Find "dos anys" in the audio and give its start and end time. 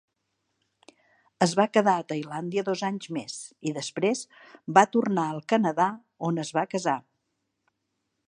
2.69-3.11